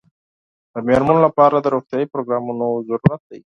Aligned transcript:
د 0.73 0.75
مېرمنو 0.87 1.19
لپاره 1.27 1.55
د 1.59 1.65
روغتیايي 1.75 2.05
پروګرامونو 2.13 2.65
ضرورت 2.87 3.21
دی. 3.29 3.39